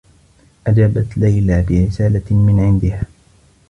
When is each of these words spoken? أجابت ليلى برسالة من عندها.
أجابت 0.67 1.17
ليلى 1.17 1.65
برسالة 1.69 2.31
من 2.35 2.59
عندها. 2.59 3.03